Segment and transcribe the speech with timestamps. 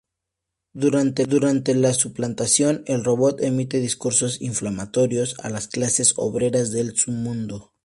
[0.73, 7.75] Durante la suplantación, el robot emite discursos inflamatorios a las clases obreras del submundo.